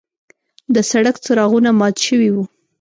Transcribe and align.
د 0.73 0.77
سړک 0.91 1.15
څراغونه 1.25 1.69
مات 1.79 1.95
شوي 2.05 2.29
وو. 2.31 2.43